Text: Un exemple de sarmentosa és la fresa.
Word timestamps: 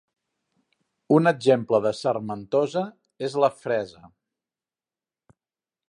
Un 1.17 1.31
exemple 1.31 1.79
de 1.87 1.91
sarmentosa 1.99 2.85
és 3.29 3.37
la 3.45 3.51
fresa. 3.59 4.03